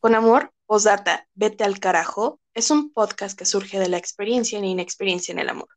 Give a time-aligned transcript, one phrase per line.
[0.00, 4.64] Con amor, Posdata, Vete al carajo, es un podcast que surge de la experiencia y
[4.64, 5.68] inexperiencia en el amor.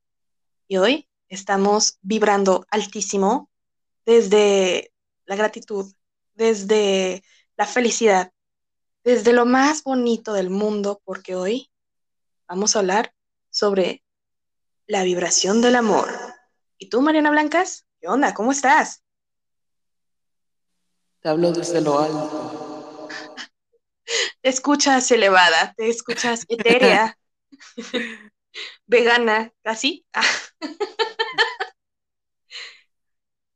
[0.66, 3.50] Y hoy estamos vibrando altísimo
[4.06, 4.94] desde
[5.26, 5.94] la gratitud,
[6.36, 7.22] desde
[7.58, 8.32] la felicidad,
[9.04, 11.70] desde lo más bonito del mundo, porque hoy
[12.48, 13.14] vamos a hablar
[13.50, 14.06] sobre
[14.88, 16.08] la vibración del amor.
[16.78, 17.86] ¿Y tú, Mariana Blancas?
[18.00, 18.34] ¿Qué onda?
[18.34, 19.04] ¿Cómo estás?
[21.20, 23.10] Te hablo desde lo alto.
[24.44, 27.18] Te escuchas elevada, te escuchas etérea,
[28.86, 30.06] vegana, casi.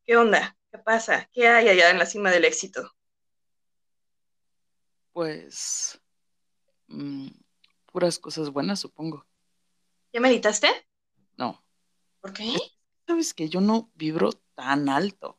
[0.06, 0.58] ¿Qué onda?
[0.72, 1.30] ¿Qué pasa?
[1.34, 2.96] ¿Qué hay allá en la cima del éxito?
[5.12, 6.00] Pues
[6.88, 7.32] mm,
[7.92, 9.26] puras cosas buenas, supongo.
[10.14, 10.70] ¿Ya meditaste?
[11.36, 11.62] No.
[12.22, 12.56] ¿Por qué?
[13.06, 15.38] Sabes que yo no vibro tan alto.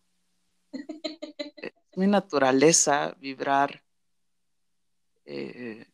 [1.57, 3.83] es mi naturaleza vibrar
[5.29, 5.87] eh,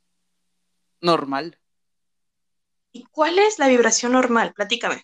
[1.00, 1.58] normal.
[2.92, 4.54] ¿Y cuál es la vibración normal?
[4.54, 5.02] Platícame.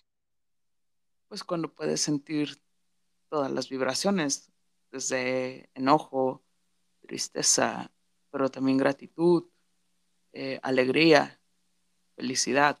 [1.27, 2.61] Pues cuando puedes sentir
[3.29, 4.51] todas las vibraciones,
[4.89, 6.43] desde enojo,
[7.01, 7.91] tristeza,
[8.29, 9.49] pero también gratitud,
[10.31, 11.41] eh, alegría,
[12.15, 12.79] felicidad.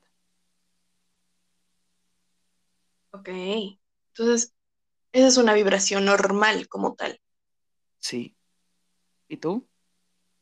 [3.11, 3.27] Ok.
[3.27, 4.53] Entonces,
[5.11, 7.21] esa es una vibración normal como tal.
[7.99, 8.37] Sí.
[9.27, 9.67] ¿Y tú?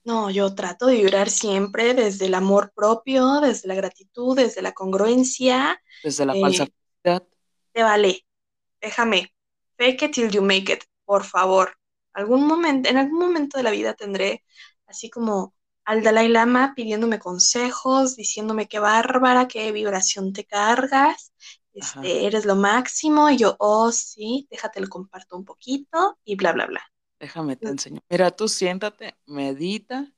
[0.03, 4.71] No, yo trato de vibrar siempre desde el amor propio, desde la gratitud, desde la
[4.73, 5.79] congruencia.
[6.03, 7.27] Desde la Eh, falsa felicidad.
[7.73, 8.25] Te vale,
[8.81, 9.33] déjame.
[9.77, 11.75] Fake it till you make it, por favor.
[12.13, 14.43] Algún momento, en algún momento de la vida tendré
[14.87, 15.55] así como
[15.85, 21.33] al Dalai Lama pidiéndome consejos, diciéndome qué bárbara, qué vibración te cargas,
[21.73, 26.51] este, eres lo máximo, y yo, oh, sí, déjate lo comparto un poquito, y bla,
[26.53, 26.81] bla, bla.
[27.19, 28.01] Déjame te enseño.
[28.09, 30.11] Mira, tú siéntate, medita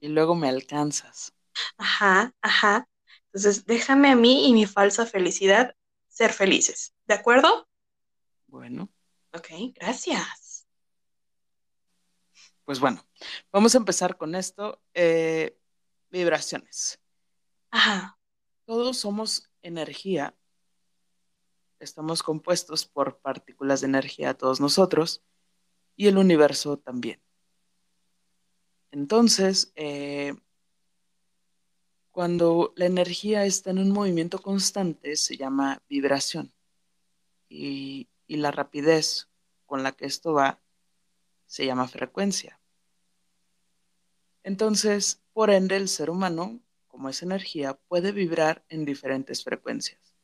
[0.00, 1.34] y luego me alcanzas.
[1.76, 2.88] Ajá, ajá.
[3.26, 5.74] Entonces, déjame a mí y mi falsa felicidad
[6.08, 7.68] ser felices, ¿de acuerdo?
[8.46, 8.88] Bueno,
[9.34, 10.66] Ok, gracias.
[12.64, 13.04] pues bueno,
[13.52, 14.80] vamos a empezar con esto.
[14.94, 15.56] eh,
[16.10, 17.00] vibraciones.
[17.70, 18.16] Ajá,
[18.66, 20.34] Todos somos energía.
[21.80, 25.22] Estamos compuestos por partículas de energía, todos nosotros,
[25.96, 27.20] y el universo también.
[28.90, 30.34] Entonces, eh,
[32.10, 36.52] cuando la energía está en un movimiento constante, se llama vibración.
[37.48, 39.28] Y, y la rapidez
[39.66, 40.60] con la que esto va
[41.46, 42.58] se llama frecuencia.
[44.42, 50.14] Entonces, por ende, el ser humano, como es energía, puede vibrar en diferentes frecuencias,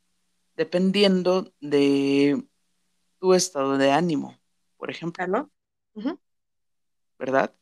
[0.57, 2.45] dependiendo de
[3.19, 4.39] tu estado de ánimo,
[4.77, 5.51] por ejemplo.
[5.99, 6.19] Ujú.
[7.19, 7.55] ¿verdad?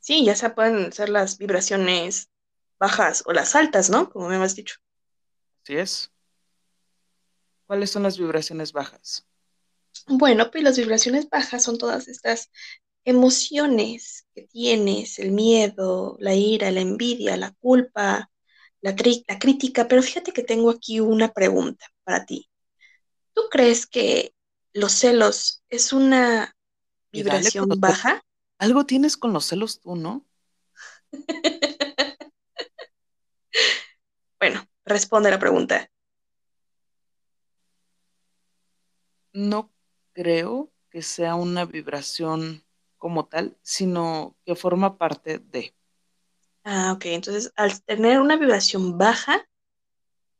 [0.00, 2.30] Sí, ya sea pueden ser las vibraciones
[2.80, 4.10] bajas o las altas, ¿no?
[4.10, 4.76] Como me has dicho.
[5.62, 6.10] Así es.
[7.68, 9.24] ¿Cuáles son las vibraciones bajas?
[10.06, 12.50] Bueno, pues las vibraciones bajas son todas estas
[13.04, 18.30] emociones que tienes, el miedo, la ira, la envidia, la culpa,
[18.80, 22.48] la, tri- la crítica, pero fíjate que tengo aquí una pregunta para ti.
[23.34, 24.34] ¿Tú crees que
[24.74, 26.56] los celos es una
[27.12, 28.22] Dale vibración baja?
[28.58, 30.24] Algo tienes con los celos tú, ¿no?
[34.40, 35.88] Bueno, responde la pregunta.
[39.32, 39.72] No
[40.12, 42.62] creo que sea una vibración
[42.98, 45.74] como tal, sino que forma parte de.
[46.64, 49.48] Ah, ok, entonces al tener una vibración baja,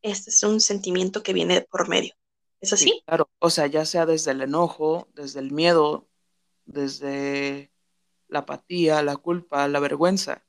[0.03, 2.15] este es un sentimiento que viene por medio.
[2.61, 3.05] ¿Es Sí, así?
[3.07, 3.31] claro.
[3.39, 6.09] O sea, ya sea desde el enojo, desde el miedo,
[6.69, 7.73] desde
[8.29, 10.45] la apatía, la culpa, la vergüenza.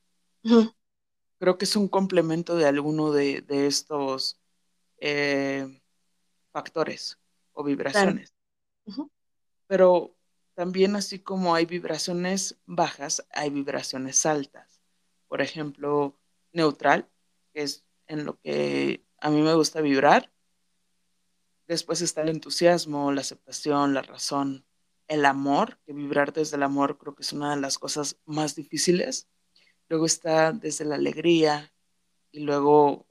[1.40, 4.40] Creo que es un complemento de alguno de, de estos
[4.97, 5.81] eh,
[6.52, 7.18] factores
[7.53, 7.68] o claro.
[7.68, 8.34] vibraciones.
[9.67, 10.16] Pero
[10.55, 14.82] también así como hay vibraciones bajas, hay vibraciones altas.
[15.28, 16.20] Por ejemplo,
[16.52, 17.09] neutral,
[17.53, 20.34] que es en lo que a mí me gusta vibrar.
[21.67, 24.66] Después está el entusiasmo, la aceptación, la razón,
[25.09, 28.56] el amor, que vibrar desde el amor creo que es una de las cosas más
[28.56, 29.28] difíciles.
[29.90, 31.73] Luego está desde la alegría
[32.32, 33.08] y luego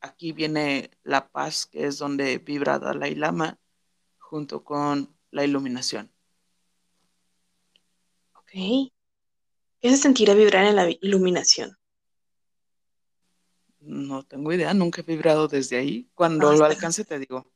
[0.00, 3.58] aquí viene la paz, que es donde vibra Dalai Lama,
[4.18, 6.12] junto con la iluminación.
[8.34, 8.52] Ok.
[8.52, 11.76] ¿Qué se sentirá vibrar en la iluminación?
[13.80, 16.02] No tengo idea, nunca he vibrado desde ahí.
[16.02, 17.50] No, Cuando lo alcance te digo.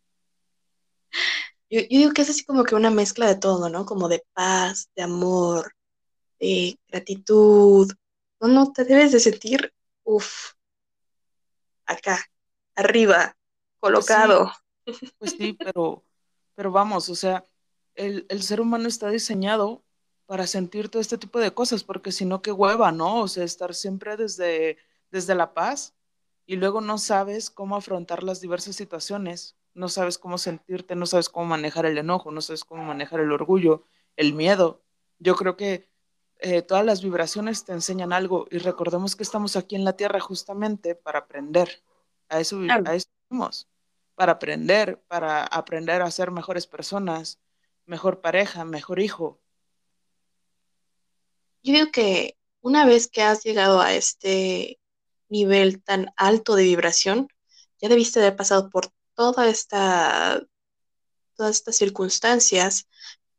[1.71, 3.87] Yo, yo digo que es así como que una mezcla de todo, ¿no?
[3.87, 5.75] Como de paz, de amor,
[6.39, 7.91] de gratitud.
[8.41, 9.73] No, no, te debes de sentir,
[10.05, 10.53] uff,
[11.87, 12.25] acá,
[12.75, 13.37] arriba,
[13.81, 14.53] colocado.
[14.85, 16.05] Pues sí, pues sí pero,
[16.55, 17.45] pero vamos, o sea,
[17.95, 19.83] el, el, ser humano está diseñado
[20.27, 23.21] para sentir todo este tipo de cosas, porque si no, qué hueva, ¿no?
[23.21, 24.79] O sea, estar siempre desde,
[25.11, 25.95] desde la paz
[26.47, 31.29] y luego no sabes cómo afrontar las diversas situaciones, no sabes cómo sentirte, no sabes
[31.29, 33.85] cómo manejar el enojo, no sabes cómo manejar el orgullo,
[34.17, 34.83] el miedo.
[35.19, 35.89] Yo creo que
[36.39, 40.21] eh, todas las vibraciones te enseñan algo y recordemos que estamos aquí en la Tierra
[40.21, 41.83] justamente para aprender.
[42.29, 42.85] A eso, claro.
[42.87, 43.69] a eso vivimos,
[44.15, 47.39] para aprender, para aprender a ser mejores personas,
[47.87, 49.41] mejor pareja, mejor hijo.
[51.63, 54.79] Yo digo que una vez que has llegado a este
[55.29, 57.29] nivel tan alto de vibración,
[57.81, 60.43] ya debiste haber pasado por toda esta,
[61.37, 62.89] todas estas circunstancias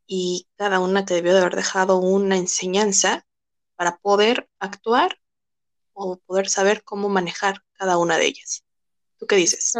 [0.07, 3.25] y cada una te debió de haber dejado una enseñanza
[3.75, 5.19] para poder actuar
[5.93, 8.63] o poder saber cómo manejar cada una de ellas.
[9.17, 9.73] ¿Tú qué dices?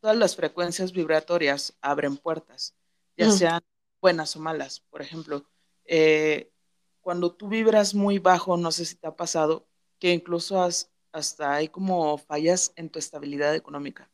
[0.00, 2.74] Todas las frecuencias vibratorias abren puertas,
[3.16, 3.32] ya mm.
[3.32, 3.60] sean
[4.00, 4.80] buenas o malas.
[4.90, 5.44] Por ejemplo,
[5.84, 6.52] eh,
[7.00, 9.66] cuando tú vibras muy bajo, no sé si te ha pasado,
[9.98, 14.10] que incluso has, hasta hay como fallas en tu estabilidad económica.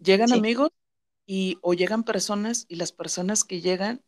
[0.00, 0.34] Llegan sí.
[0.34, 0.70] amigos
[1.26, 4.04] y o llegan personas y las personas que llegan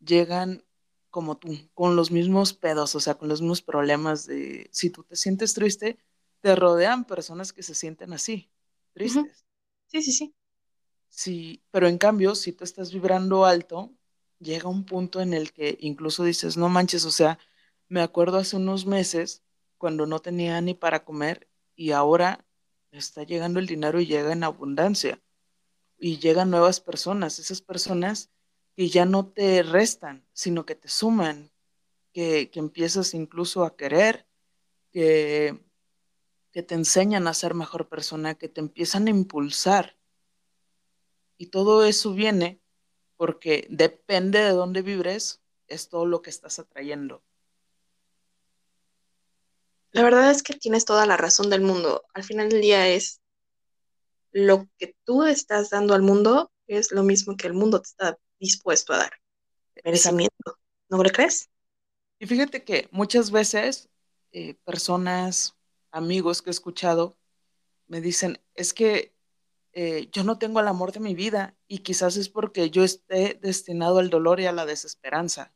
[0.00, 0.64] llegan
[1.10, 5.04] como tú, con los mismos pedos, o sea, con los mismos problemas de si tú
[5.04, 5.98] te sientes triste,
[6.40, 8.50] te rodean personas que se sienten así,
[8.94, 9.22] tristes.
[9.22, 9.44] Uh -huh.
[9.88, 10.34] Sí, sí, sí.
[11.08, 13.94] Sí, pero en cambio, si tú estás vibrando alto,
[14.38, 17.38] llega un punto en el que incluso dices, no manches, o sea,
[17.88, 19.42] me acuerdo hace unos meses
[19.78, 22.46] cuando no tenía ni para comer y ahora
[22.90, 25.20] está llegando el dinero y llega en abundancia
[25.98, 28.30] y llegan nuevas personas, esas personas
[28.76, 31.50] que ya no te restan, sino que te suman,
[32.12, 34.26] que, que empiezas incluso a querer,
[34.92, 35.58] que,
[36.52, 39.96] que te enseñan a ser mejor persona, que te empiezan a impulsar.
[41.36, 42.60] Y todo eso viene
[43.16, 47.22] porque depende de dónde vibres, es todo lo que estás atrayendo.
[49.90, 52.04] La verdad es que tienes toda la razón del mundo.
[52.14, 53.20] Al final del día es
[54.32, 58.18] lo que tú estás dando al mundo es lo mismo que el mundo te está
[58.38, 59.12] dispuesto a dar.
[59.84, 60.58] Merecimiento.
[60.88, 61.50] ¿No lo crees?
[62.18, 63.88] Y fíjate que muchas veces
[64.32, 65.56] eh, personas,
[65.90, 67.16] amigos que he escuchado,
[67.86, 69.14] me dicen, es que
[69.72, 73.38] eh, yo no tengo el amor de mi vida y quizás es porque yo esté
[73.40, 75.54] destinado al dolor y a la desesperanza.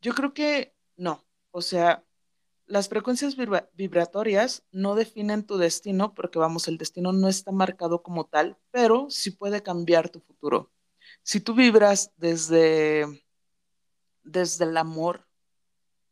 [0.00, 1.24] Yo creo que no.
[1.50, 2.04] O sea,
[2.72, 8.02] las frecuencias vibra vibratorias no definen tu destino porque, vamos, el destino no está marcado
[8.02, 10.72] como tal, pero sí puede cambiar tu futuro.
[11.22, 13.26] Si tú vibras desde,
[14.22, 15.28] desde el amor,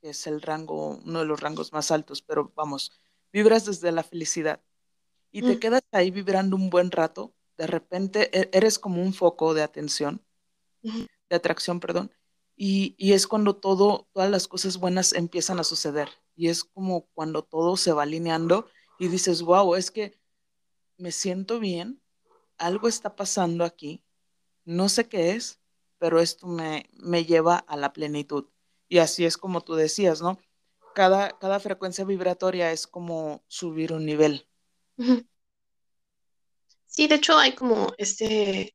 [0.02, 2.92] que es el rango, uno de los rangos más altos, pero vamos,
[3.32, 4.60] vibras desde la felicidad
[5.32, 5.60] y te mm.
[5.60, 10.22] quedas ahí vibrando un buen rato, de repente e-, eres como un foco de atención,
[10.82, 11.04] mm.
[11.30, 12.12] de atracción, perdón,
[12.54, 16.10] y, y, es cuando todo, todas las cosas buenas empiezan a suceder.
[16.40, 18.66] Y es como cuando todo se va alineando
[18.98, 20.18] y dices, wow, es que
[20.96, 22.00] me siento bien,
[22.56, 24.02] algo está pasando aquí,
[24.64, 25.60] no sé qué es,
[25.98, 28.46] pero esto me, me lleva a la plenitud.
[28.88, 30.38] Y así es como tú decías, ¿no?
[30.94, 34.48] Cada, cada frecuencia vibratoria es como subir un nivel.
[36.86, 38.74] Sí, de hecho hay como este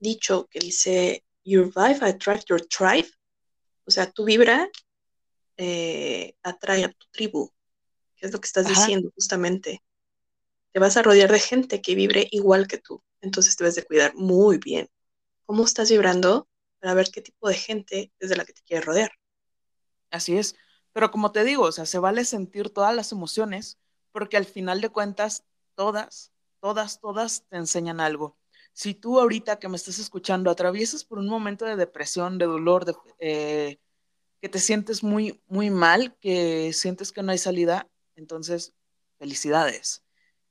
[0.00, 3.08] dicho que dice, Your vibe attract your tribe.
[3.86, 4.68] O sea, tu vibra
[5.62, 7.52] eh, atrae a tu tribu,
[8.16, 8.74] que es lo que estás Ajá.
[8.74, 9.82] diciendo justamente.
[10.72, 14.14] Te vas a rodear de gente que vibre igual que tú, entonces debes de cuidar
[14.14, 14.88] muy bien
[15.44, 16.48] cómo estás vibrando
[16.78, 19.10] para ver qué tipo de gente es de la que te quieres rodear.
[20.10, 20.54] Así es,
[20.92, 23.78] pero como te digo, o sea, se vale sentir todas las emociones,
[24.12, 28.38] porque al final de cuentas, todas, todas, todas te enseñan algo.
[28.72, 32.84] Si tú ahorita que me estás escuchando atraviesas por un momento de depresión, de dolor,
[32.84, 33.78] de, eh,
[34.40, 38.72] que te sientes muy, muy mal, que sientes que no hay salida, entonces,
[39.18, 40.02] felicidades.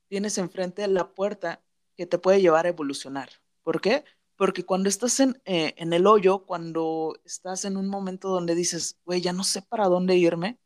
[0.08, 1.62] Tienes enfrente la puerta
[1.96, 3.30] que te puede llevar a evolucionar.
[3.62, 4.04] ¿Por qué?
[4.36, 8.98] Porque cuando estás en, eh, en el hoyo, cuando estás en un momento donde dices,
[9.04, 10.58] güey, ya no sé para dónde irme,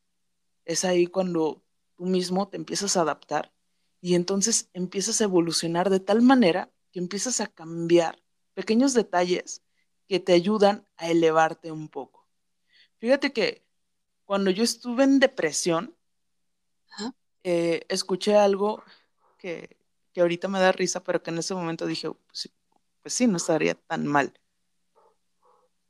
[0.64, 1.62] es ahí cuando
[1.97, 3.52] tú mismo te empiezas a adaptar
[4.00, 8.23] y entonces empiezas a evolucionar de tal manera que empiezas a cambiar
[8.54, 9.62] pequeños detalles
[10.07, 12.13] que te ayudan a elevarte un poco.
[13.04, 13.62] Fíjate que
[14.25, 15.94] cuando yo estuve en depresión,
[17.42, 18.82] eh, escuché algo
[19.37, 19.76] que,
[20.14, 22.50] que, ahorita me da risa, pero que en ese momento dije, pues,
[23.02, 24.32] pues sí, no estaría tan mal.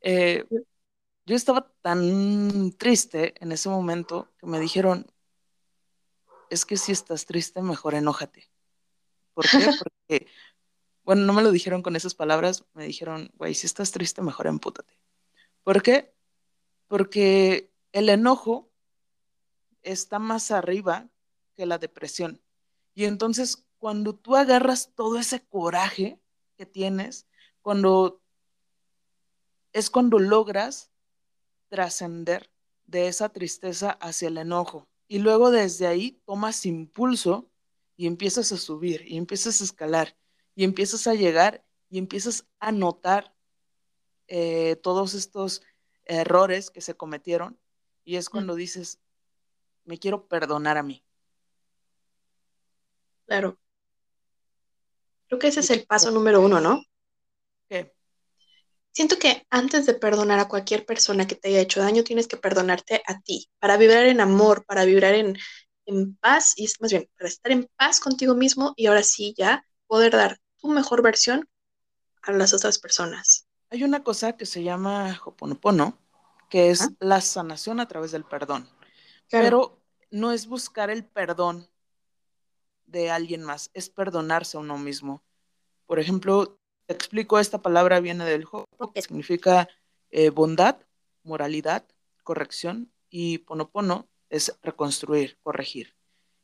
[0.01, 0.45] Eh,
[1.25, 5.07] yo estaba tan triste en ese momento que me dijeron,
[6.51, 8.51] es que si estás triste, mejor enójate.
[9.35, 9.51] ¿Por qué?
[10.09, 10.27] Porque,
[11.05, 14.49] bueno, no me lo dijeron con esas palabras, me dijeron, güey, si estás triste, mejor
[14.49, 14.99] empútate.
[15.63, 16.14] ¿Por qué?
[16.87, 18.71] Porque el enojo
[19.83, 21.09] está más arriba
[21.55, 22.41] que la depresión.
[22.95, 26.21] Y entonces, cuando tú agarras todo ese coraje
[26.57, 27.27] que tienes,
[27.63, 28.21] cuando
[29.73, 30.91] es cuando logras
[31.69, 32.51] trascender
[32.87, 34.89] de esa tristeza hacia el enojo.
[35.09, 37.51] Y luego desde ahí tomas impulso
[37.97, 40.17] y empiezas a subir y empiezas a escalar
[40.55, 43.35] y empiezas a llegar y empiezas a notar
[44.29, 45.63] eh, todos estos
[46.07, 47.59] errores que se cometieron
[48.05, 49.01] y es cuando dices,
[49.85, 51.05] me quiero perdonar a mí.
[53.27, 53.59] Claro.
[55.27, 56.83] Creo que ese es el paso número uno, ¿no?
[57.69, 57.95] ¿Qué?
[58.93, 62.37] Siento que antes de perdonar a cualquier persona que te haya hecho daño, tienes que
[62.37, 65.37] perdonarte a ti, para vibrar en amor, para vibrar en,
[65.87, 69.67] en paz, y más bien, para estar en paz contigo mismo y ahora sí ya
[69.87, 71.49] poder dar tu mejor versión
[72.23, 73.44] a las otras personas.
[73.75, 75.99] Hay una cosa que se llama Hoponopono,
[76.49, 78.69] que es la sanación a través del perdón.
[79.29, 81.69] Pero no es buscar el perdón
[82.87, 85.25] de alguien más, es perdonarse a uno mismo.
[85.87, 89.69] Por ejemplo, te explico, esta palabra viene del Hopo, que significa
[90.13, 90.77] eh, bondad,
[91.25, 91.85] moralidad,
[92.23, 95.97] corrección, y ponopono es reconstruir, corregir.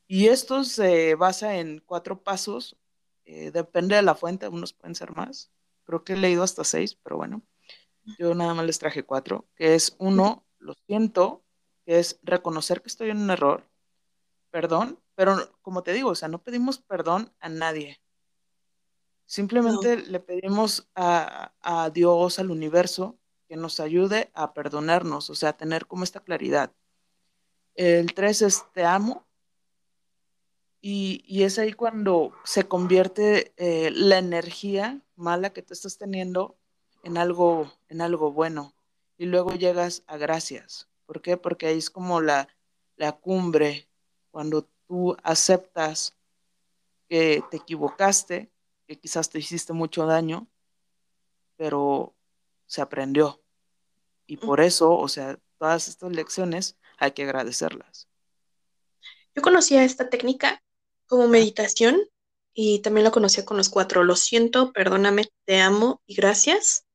[0.09, 2.77] Y esto se basa en cuatro pasos,
[3.25, 5.53] eh, depende de la fuente, unos pueden ser más,
[5.85, 7.43] creo que he leído hasta seis, pero bueno,
[8.19, 11.45] yo nada más les traje cuatro, que es uno, lo siento,
[11.85, 13.69] que es reconocer que estoy en un error,
[14.51, 18.01] perdón, pero como te digo, o sea, no pedimos perdón a nadie.
[19.27, 25.51] Simplemente le pedimos a, a, Dios, al universo, que nos ayude a perdonarnos, o sea,
[25.51, 26.73] a tener como esta claridad.
[27.75, 29.27] El tres es te amo.
[30.81, 36.57] Y, y es ahí cuando se convierte eh, la energía mala que tú estás teniendo
[37.03, 38.75] en algo, en algo bueno.
[39.19, 40.89] Y luego llegas a gracias.
[41.07, 41.37] ¿Por qué?
[41.37, 42.49] Porque ahí es como la,
[42.97, 43.89] la cumbre,
[44.31, 46.17] cuando tú aceptas
[47.09, 48.51] que te equivocaste,
[48.87, 50.47] que quizás te hiciste mucho daño,
[51.57, 52.15] pero
[52.67, 53.43] se aprendió.
[54.27, 58.09] Y por eso, o sea, todas estas lecciones hay que agradecerlas.
[59.35, 60.63] Yo conocía esta técnica
[61.11, 62.01] como meditación
[62.55, 64.05] y también lo conocía con los cuatro.
[64.05, 66.87] Lo siento, perdóname, te amo y gracias.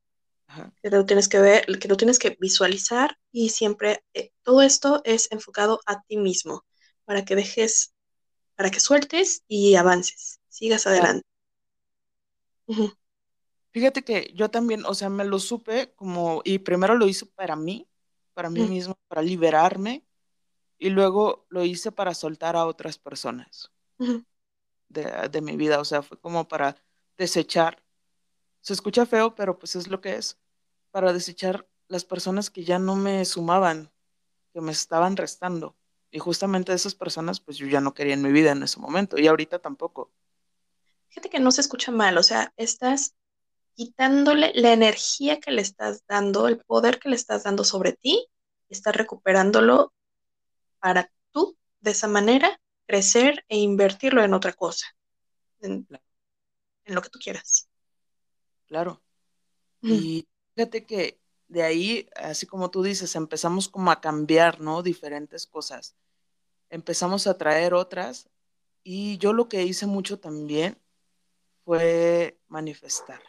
[0.81, 5.01] Que lo tienes que ver, que lo tienes que visualizar y siempre eh, todo esto
[5.03, 6.63] es enfocado a ti mismo
[7.03, 7.93] para que dejes,
[8.55, 11.27] para que sueltes y avances, sigas adelante.
[13.71, 17.57] Fíjate que yo también, o sea, me lo supe como, y primero lo hice para
[17.57, 17.85] mí,
[18.33, 20.05] para mí mismo, para liberarme,
[20.79, 26.01] y luego lo hice para soltar a otras personas de, de mi vida, o sea,
[26.01, 26.75] fue como para
[27.17, 27.83] desechar.
[28.61, 30.37] Se escucha feo, pero pues es lo que es,
[30.91, 33.91] para desechar las personas que ya no me sumaban,
[34.53, 35.75] que me estaban restando.
[36.11, 39.19] Y justamente esas personas, pues yo ya no quería en mi vida en ese momento,
[39.19, 40.11] y ahorita tampoco.
[41.09, 43.15] Fíjate que no se escucha mal, o sea, estás
[43.75, 48.27] quitándole la energía que le estás dando, el poder que le estás dando sobre ti,
[48.69, 49.93] estás recuperándolo
[50.79, 54.87] para tú, de esa manera, crecer e invertirlo en otra cosa,
[55.61, 55.87] en,
[56.85, 57.69] en lo que tú quieras.
[58.67, 59.01] Claro.
[59.81, 64.81] Y fíjate que de ahí, así como tú dices, empezamos como a cambiar, ¿no?
[64.81, 65.95] Diferentes cosas.
[66.69, 68.29] Empezamos a traer otras
[68.83, 70.81] y yo lo que hice mucho también
[71.63, 73.21] fue manifestar.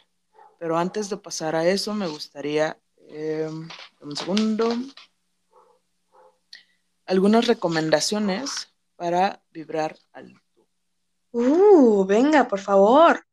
[0.59, 3.49] Pero antes de pasar a eso, me gustaría, eh,
[4.01, 4.75] un segundo,
[7.05, 10.41] algunas recomendaciones para vibrar alto.
[11.31, 13.25] Uh, venga, por favor.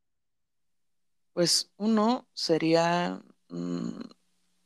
[1.32, 4.02] Pues uno sería mmm,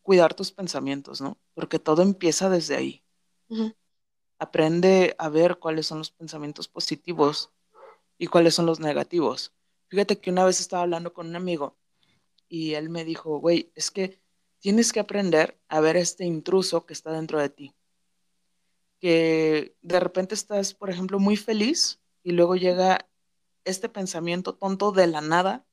[0.02, 1.38] cuidar tus pensamientos, ¿no?
[1.54, 3.04] Porque todo empieza desde ahí.
[3.48, 3.76] Uh -huh.
[4.38, 7.50] Aprende a ver cuáles son los pensamientos positivos
[8.18, 9.52] y cuáles son los negativos.
[9.88, 11.78] Fíjate que una vez estaba hablando con un amigo
[12.48, 14.20] y él me dijo, güey, es que
[14.58, 17.74] tienes que aprender a ver este intruso que está dentro de ti.
[19.00, 23.08] Que de repente estás, por ejemplo, muy feliz y luego llega
[23.64, 25.66] este pensamiento tonto de la nada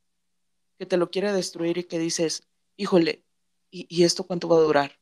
[0.77, 3.23] que te lo quiere destruir y que dices, híjole,
[3.71, 4.99] ¿y, y esto cuánto va a durar?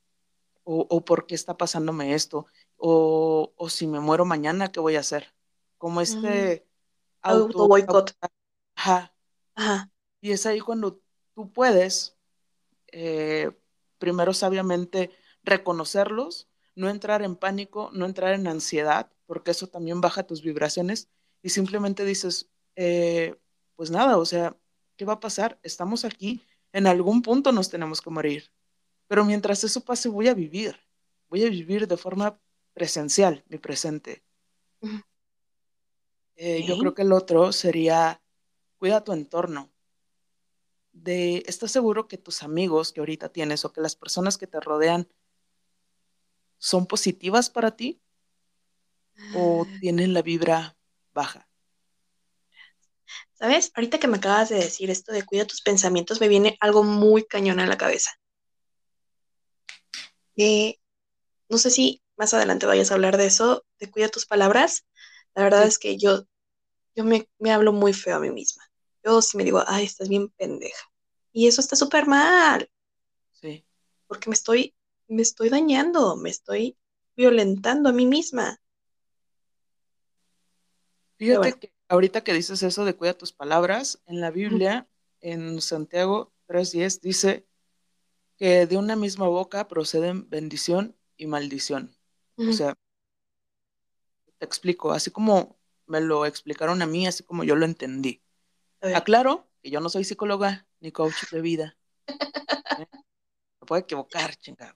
[0.64, 2.46] O, o, ¿por qué está pasándome esto?
[2.78, 5.34] O, o, si me muero mañana, ¿qué voy a hacer?
[5.78, 7.28] Como este mm.
[7.28, 8.16] auto boicot.
[8.76, 9.14] Ajá.
[9.56, 9.92] Ajá.
[10.22, 11.02] Y es ahí cuando
[11.36, 12.18] tú puedes,
[12.92, 13.52] eh,
[13.98, 15.12] primero sabiamente
[15.44, 21.10] reconocerlos, no entrar en pánico, no entrar en ansiedad porque eso también baja tus vibraciones
[21.42, 23.36] y simplemente dices, eh,
[23.76, 24.56] pues nada, o sea,
[24.96, 25.60] ¿qué va a pasar?
[25.64, 28.52] Estamos aquí, en algún punto nos tenemos que morir,
[29.08, 30.80] pero mientras eso pase voy a vivir,
[31.30, 32.40] voy a vivir de forma
[32.74, 34.24] presencial, mi presente.
[36.36, 38.22] Eh, yo creo que el otro sería,
[38.78, 39.70] cuida tu entorno.
[40.92, 44.60] De, ¿Estás seguro que tus amigos que ahorita tienes o que las personas que te
[44.60, 45.08] rodean
[46.64, 48.02] son positivas para ti?
[49.36, 49.78] ¿O ah.
[49.82, 50.78] tienen la vibra
[51.14, 51.50] baja?
[53.34, 53.74] ¿Sabes?
[53.76, 57.26] Ahorita que me acabas de decir esto de cuida tus pensamientos, me viene algo muy
[57.26, 58.12] cañón a la cabeza.
[60.38, 60.80] Eh,
[61.50, 64.86] no sé si más adelante vayas a hablar de eso, de cuida tus palabras.
[65.36, 66.24] La verdad es que yo,
[66.96, 68.64] yo me, me, hablo muy feo a mí misma.
[69.04, 70.90] Yo sí me digo, ay, estás bien pendeja.
[71.34, 72.72] Y eso está súper mal.
[73.34, 73.66] Sí.
[74.08, 74.74] Porque me estoy,
[75.14, 76.78] me estoy dañando, me estoy
[77.16, 78.60] violentando a mí misma.
[81.18, 84.90] Fíjate que ahorita que dices eso de cuida tus palabras, en la Biblia,
[85.22, 87.48] en Santiago 3.10, dice
[88.36, 91.96] que de una misma boca proceden bendición y maldición.
[92.36, 92.76] O sea,
[94.38, 98.22] te explico, así como me lo explicaron a mí, así como yo lo entendí.
[98.82, 101.78] Aclaro que yo no soy psicóloga ni coach de vida.
[102.08, 102.88] ¿eh?
[103.62, 104.76] Me puedo equivocar, chingado.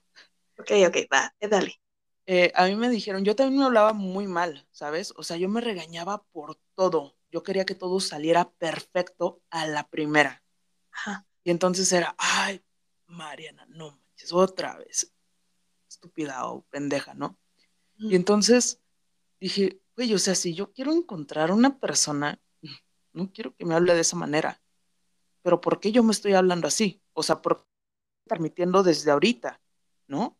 [0.58, 1.80] Ok, ok, va, eh, dale.
[2.26, 5.14] Eh, a mí me dijeron, yo también me hablaba muy mal, ¿sabes?
[5.16, 7.16] O sea, yo me regañaba por todo.
[7.30, 10.42] Yo quería que todo saliera perfecto a la primera.
[11.42, 12.62] Y entonces era, ay,
[13.06, 15.14] Mariana, no manches, otra vez.
[15.88, 17.38] Estúpida o pendeja, ¿no?
[17.96, 18.80] Y entonces
[19.40, 22.40] dije, güey, o sea, si yo quiero encontrar una persona,
[23.12, 24.60] no quiero que me hable de esa manera.
[25.42, 27.02] Pero ¿por qué yo me estoy hablando así?
[27.14, 29.60] O sea, ¿por qué estoy permitiendo desde ahorita?
[30.06, 30.38] ¿No?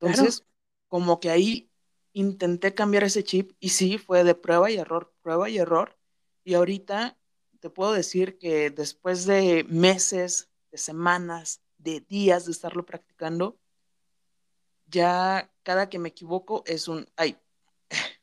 [0.00, 0.44] Entonces,
[0.88, 1.70] como que ahí
[2.12, 5.96] intenté cambiar ese chip y sí, fue de prueba y error, prueba y error.
[6.44, 7.18] Y ahorita
[7.60, 13.58] te puedo decir que después de meses, de semanas, de días de estarlo practicando,
[14.86, 17.36] ya cada que me equivoco es un, ay,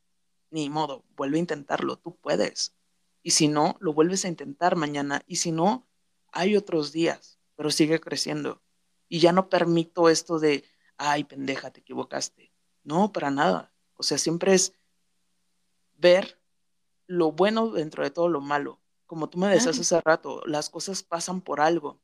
[0.49, 2.76] ni modo, vuelve a intentarlo, tú puedes.
[3.21, 5.23] Y si no, lo vuelves a intentar mañana.
[5.28, 5.88] Y si no,
[6.32, 8.62] hay otros días, pero sigue creciendo.
[9.08, 10.63] Y ya no permito esto de,
[10.97, 12.51] ay, pendeja, te equivocaste.
[12.84, 13.73] No, para nada.
[13.95, 14.73] O sea, siempre es
[15.95, 16.39] ver
[17.08, 18.81] lo bueno dentro de todo lo malo.
[19.05, 22.01] Como tú me decías hace rato, las cosas pasan por algo.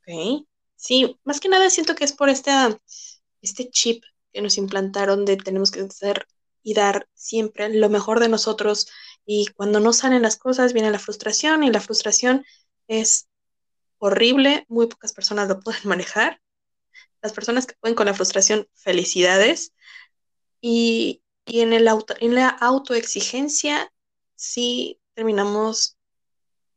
[0.00, 0.46] Ok.
[0.76, 2.50] Sí, más que nada siento que es por este,
[3.42, 6.26] este chip que nos implantaron de tenemos que hacer
[6.62, 8.88] y dar siempre lo mejor de nosotros.
[9.24, 12.44] Y cuando no salen las cosas, viene la frustración y la frustración
[12.88, 13.29] es
[14.00, 14.64] horrible.
[14.68, 16.40] Muy pocas personas lo pueden manejar
[17.22, 19.72] las personas que pueden con la frustración, felicidades.
[20.60, 23.92] Y, en, el auto, en la autoexigencia,
[24.36, 25.96] sí terminamos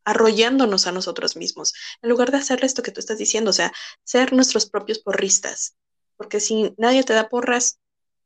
[0.06, 3.72] arrollándonos a nosotros mismos, en lugar de hacer esto que tú estás diciendo, o sea,
[4.04, 5.78] ser nuestros propios porristas.
[6.18, 7.80] Porque si nadie te da porras,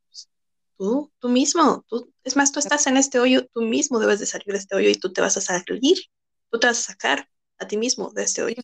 [0.07, 0.29] pues,
[0.77, 4.25] tú, tú mismo, tú, es más, tú estás en este hoyo, tú mismo debes de
[4.25, 5.97] salir de este hoyo y tú te vas a salir,
[6.49, 7.29] tú te vas a sacar
[7.59, 8.63] a ti mismo de este hoyo.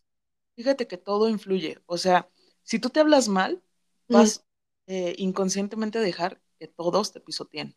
[0.55, 2.29] Fíjate que todo influye, o sea,
[2.63, 3.61] si tú te hablas mal,
[4.07, 4.45] vas
[4.87, 7.75] eh, inconscientemente a dejar que todos te pisoteen.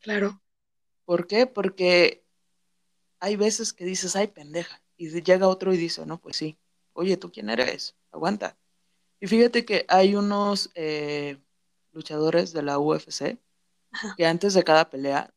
[0.00, 0.42] Claro.
[1.04, 1.46] ¿Por qué?
[1.46, 2.24] Porque
[3.20, 6.58] hay veces que dices, ay, pendeja, y llega otro y dice, no, pues sí,
[6.92, 7.96] oye, ¿tú quién eres?
[8.10, 8.56] Aguanta.
[9.20, 11.38] Y fíjate que hay unos eh,
[11.92, 13.38] luchadores de la UFC
[14.16, 15.32] que antes de cada pelea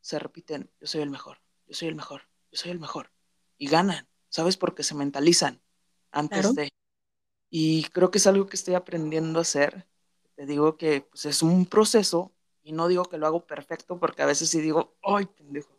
[0.00, 3.10] se repiten, yo soy el mejor, yo soy el mejor, yo soy el mejor.
[3.56, 4.56] Y ganan, ¿sabes?
[4.56, 5.61] Porque se mentalizan
[6.12, 6.70] antes de.
[7.50, 9.86] Y creo que es algo que estoy aprendiendo a hacer.
[10.36, 14.22] Te digo que pues, es un proceso y no digo que lo hago perfecto porque
[14.22, 15.76] a veces sí digo, ay, pendejo.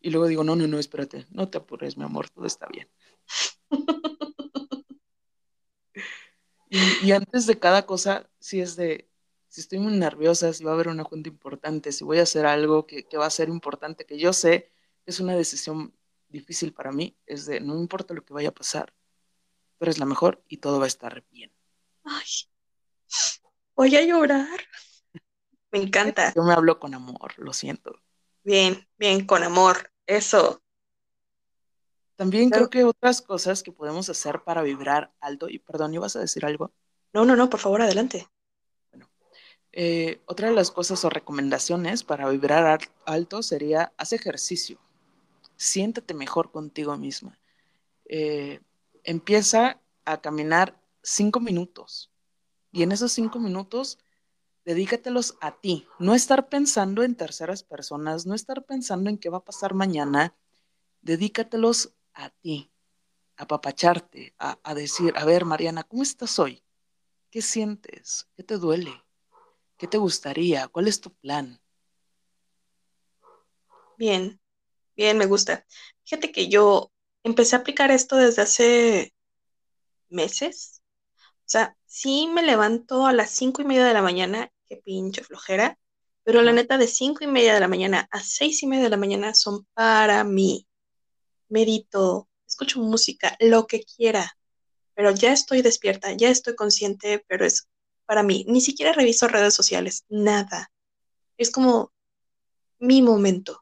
[0.00, 2.88] Y luego digo, no, no, no, espérate, no te apures, mi amor, todo está bien.
[6.70, 9.08] y, antes de cada cosa, si es de,
[9.46, 12.46] si estoy muy nerviosa, si va a haber una junta importante, si voy a hacer
[12.46, 14.72] algo que, que va a ser importante, que yo sé
[15.06, 15.94] es una decisión
[16.28, 18.92] difícil para mí, es de, no importa lo que vaya a pasar,
[19.84, 21.52] eres la mejor y todo va a estar bien.
[22.04, 22.26] Ay,
[23.74, 24.60] voy a llorar.
[25.70, 26.32] Me encanta.
[26.34, 27.94] Yo me hablo con amor, lo siento.
[28.44, 30.62] Bien, bien, con amor, eso.
[32.16, 36.20] También creo que otras cosas que podemos hacer para vibrar alto, y perdón, ¿ibas a
[36.20, 36.72] decir algo?
[37.12, 38.28] No, no, no, por favor, adelante.
[38.90, 39.08] Bueno,
[39.72, 44.78] eh, otra de las cosas o recomendaciones para vibrar alto sería, haz ejercicio,
[45.56, 47.38] siéntate mejor contigo misma.
[48.04, 48.60] Eh,
[49.04, 52.10] empieza a caminar cinco minutos.
[52.70, 53.98] Y en esos cinco minutos,
[54.64, 59.38] dedícatelos a ti, no estar pensando en terceras personas, no estar pensando en qué va
[59.38, 60.34] a pasar mañana,
[61.02, 62.70] dedícatelos a ti,
[63.36, 66.62] a papacharte, a, a decir, a ver, Mariana, ¿cómo estás hoy?
[67.30, 68.28] ¿Qué sientes?
[68.36, 69.02] ¿Qué te duele?
[69.76, 70.68] ¿Qué te gustaría?
[70.68, 71.60] ¿Cuál es tu plan?
[73.98, 74.40] Bien,
[74.96, 75.66] bien, me gusta.
[76.04, 76.91] Fíjate que yo
[77.24, 79.14] empecé a aplicar esto desde hace
[80.08, 80.82] meses.
[81.40, 85.24] O sea, sí me levanto a las cinco y media de la mañana, qué pinche
[85.24, 85.78] flojera,
[86.24, 88.90] pero la neta de cinco y media de la mañana a seis y media de
[88.90, 90.66] la mañana son para mí.
[91.48, 94.36] Medito, escucho música, lo que quiera,
[94.94, 97.68] pero ya estoy despierta, ya estoy consciente, pero es
[98.06, 98.44] para mí.
[98.48, 100.70] Ni siquiera reviso redes sociales, nada.
[101.36, 101.92] Es como
[102.78, 103.61] mi momento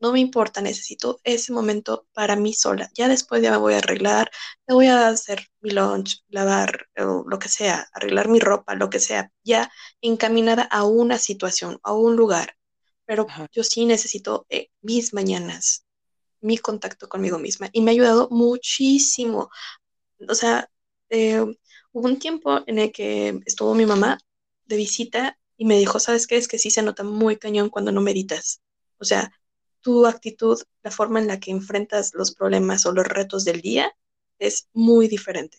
[0.00, 2.90] no me importa, necesito ese momento para mí sola.
[2.94, 4.30] Ya después ya me voy a arreglar,
[4.66, 8.90] me voy a hacer mi lunch, lavar, o lo que sea, arreglar mi ropa, lo
[8.90, 12.56] que sea, ya encaminada a una situación, a un lugar.
[13.06, 15.86] Pero yo sí necesito eh, mis mañanas,
[16.40, 17.68] mi contacto conmigo misma.
[17.72, 19.50] Y me ha ayudado muchísimo.
[20.28, 20.70] O sea,
[21.10, 21.40] eh,
[21.92, 24.18] hubo un tiempo en el que estuvo mi mamá
[24.66, 26.36] de visita y me dijo, ¿sabes qué?
[26.36, 28.60] Es que sí se nota muy cañón cuando no meditas.
[28.98, 29.32] O sea,
[29.86, 33.96] tu actitud, la forma en la que enfrentas los problemas o los retos del día
[34.40, 35.58] es muy diferente.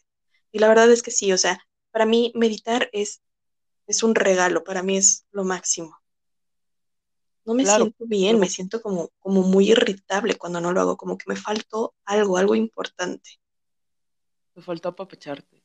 [0.51, 1.61] Y la verdad es que sí, o sea,
[1.91, 3.21] para mí meditar es,
[3.87, 5.97] es un regalo, para mí es lo máximo.
[7.45, 11.17] No me siento bien, me siento como, como muy irritable cuando no lo hago, como
[11.17, 13.29] que me faltó algo, algo importante.
[14.55, 15.63] Me faltó apapecharte.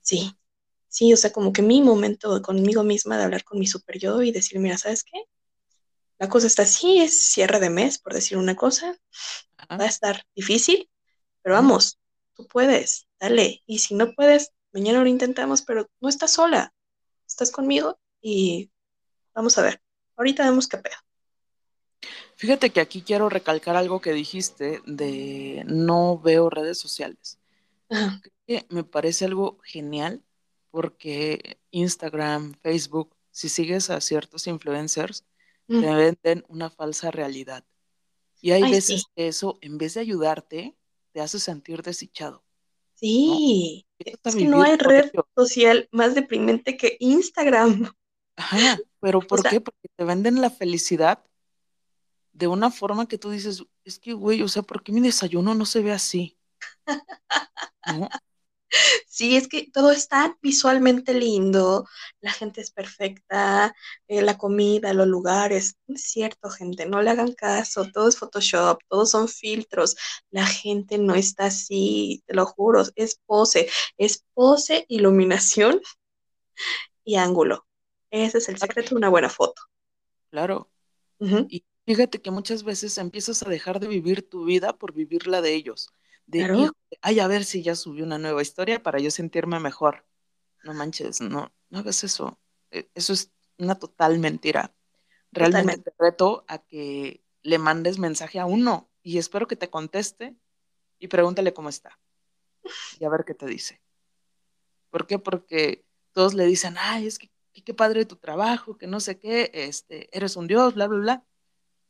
[0.00, 0.32] Sí,
[0.88, 4.20] sí, o sea, como que mi momento conmigo misma de hablar con mi super yo
[4.20, 5.28] y decir, mira, ¿sabes qué?
[6.18, 8.96] La cosa está así, es cierre de mes, por decir una cosa.
[9.70, 10.90] Va a estar difícil,
[11.42, 11.98] pero vamos,
[12.34, 13.62] tú puedes, dale.
[13.66, 16.74] Y si no puedes, mañana lo intentamos, pero no estás sola,
[17.26, 18.70] estás conmigo y
[19.34, 19.80] vamos a ver.
[20.16, 20.96] Ahorita vemos qué pedo.
[22.36, 27.38] Fíjate que aquí quiero recalcar algo que dijiste de no veo redes sociales.
[28.46, 30.22] Que me parece algo genial
[30.70, 35.24] porque Instagram, Facebook, si sigues a ciertos influencers,
[35.66, 37.64] te venden una falsa realidad.
[38.40, 40.76] Y hay veces que eso, en vez de ayudarte,
[41.12, 42.44] te hace sentir desdichado.
[42.94, 47.92] Sí, es que no hay red social más deprimente que Instagram.
[48.36, 49.60] Ajá, pero ¿por qué?
[49.60, 51.24] Porque te venden la felicidad
[52.32, 55.54] de una forma que tú dices, es que, güey, o sea, ¿por qué mi desayuno
[55.54, 56.36] no se ve así?
[57.86, 58.08] ¿No?
[59.06, 61.86] Sí, es que todo está visualmente lindo,
[62.20, 63.74] la gente es perfecta,
[64.08, 65.76] eh, la comida, los lugares.
[65.88, 69.96] es cierto, gente, no le hagan caso, todo es Photoshop, todos son filtros.
[70.30, 75.80] La gente no está así, te lo juro, es pose, es pose, iluminación
[77.04, 77.66] y ángulo.
[78.10, 79.62] Ese es el secreto de una buena foto.
[80.30, 80.70] Claro.
[81.48, 85.40] Y fíjate que muchas veces empiezas a dejar de vivir tu vida por vivir la
[85.40, 85.90] de ellos
[86.26, 86.70] de,
[87.02, 90.06] ay, a ver si ya subí una nueva historia para yo sentirme mejor.
[90.62, 92.38] No manches, no, no hagas eso.
[92.70, 94.74] E, eso es una total mentira.
[95.30, 100.36] Realmente te reto a que le mandes mensaje a uno y espero que te conteste
[100.98, 101.98] y pregúntale cómo está
[102.98, 103.80] y a ver qué te dice.
[104.90, 105.18] ¿Por qué?
[105.18, 107.30] Porque todos le dicen, ay, es que
[107.64, 111.24] qué padre tu trabajo, que no sé qué, este, eres un dios, bla, bla, bla.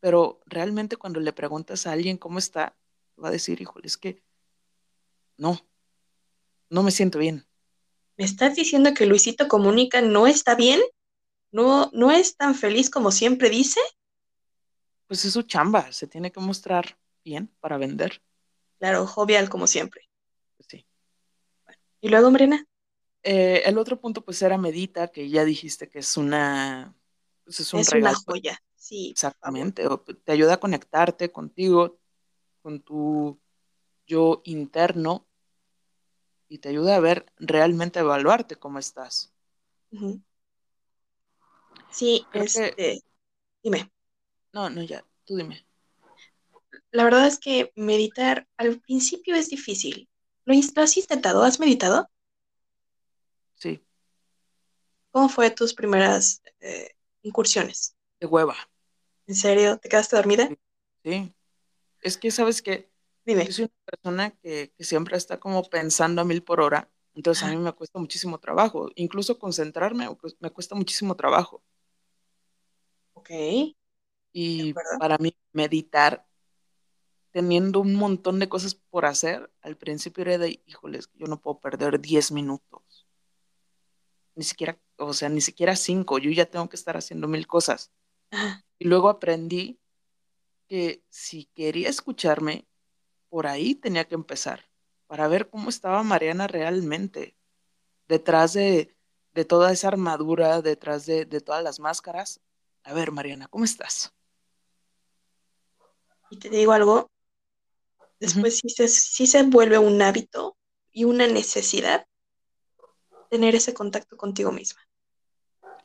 [0.01, 2.77] Pero realmente cuando le preguntas a alguien cómo está,
[3.23, 4.23] va a decir, híjole, es que
[5.37, 5.61] no,
[6.71, 7.47] no me siento bien.
[8.17, 10.81] ¿Me estás diciendo que Luisito Comunica no está bien?
[11.51, 13.81] ¿No, no es tan feliz como siempre dice?
[15.07, 18.23] Pues es su chamba, se tiene que mostrar bien para vender.
[18.79, 20.09] Claro, jovial como siempre.
[20.57, 20.87] Pues sí.
[22.01, 22.67] ¿Y luego, Morena?
[23.23, 26.95] Eh, el otro punto, pues, era Medita, que ya dijiste que es una...
[27.45, 29.11] Pues, es un es una joya, sí.
[29.11, 29.85] Exactamente,
[30.25, 31.99] te ayuda a conectarte contigo,
[32.65, 33.39] con tu
[34.07, 35.27] yo interno
[36.49, 39.35] y te ayuda a ver realmente evaluarte cómo estás.
[41.91, 43.03] Sí, este,
[43.63, 43.93] dime.
[44.55, 45.67] No, no, ya, tú dime.
[46.91, 50.09] La verdad es que meditar al principio es difícil.
[50.47, 51.43] ¿Lo, has intentado?
[51.43, 52.09] ¿Has meditado?
[53.57, 53.85] Sí.
[55.11, 57.95] ¿Cómo fue tus primeras eh, incursiones?
[58.21, 58.57] De hueva.
[59.27, 59.77] ¿En serio?
[59.79, 60.49] ¿Te quedaste dormida?
[61.03, 61.35] Sí.
[62.05, 63.47] Es que, ¿sabes que Dime.
[63.47, 67.49] Yo soy una persona que, siempre está como pensando a mil por hora, entonces a
[67.49, 70.09] mí me cuesta muchísimo trabajo, incluso concentrarme
[70.41, 71.63] me cuesta muchísimo trabajo.
[73.15, 73.31] Ok.
[74.33, 76.27] Y para mí meditar,
[77.31, 81.61] teniendo un montón de cosas por hacer, al principio era de, híjoles, yo no puedo
[81.61, 83.07] perder 10 minutos,
[84.35, 87.91] ni siquiera o sea, ni siquiera cinco, yo ya tengo que estar haciendo mil cosas.
[88.79, 89.81] Y luego aprendí
[90.69, 92.67] que si quería escucharme,
[93.29, 94.69] por ahí tenía que empezar,
[95.07, 97.37] para ver cómo estaba Mariana realmente,
[98.09, 98.95] detrás de,
[99.33, 102.41] de toda esa armadura, detrás de, de todas las máscaras.
[102.85, 104.13] A ver, Mariana, ¿cómo estás?
[106.31, 107.11] Y te digo algo,
[108.21, 110.57] después sí, se, sí se vuelve un hábito
[110.93, 112.07] y una necesidad
[113.31, 114.81] tener ese contacto contigo misma.